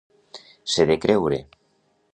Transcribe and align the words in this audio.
Ser 0.75 0.87
de 0.93 0.97
creure. 1.05 1.41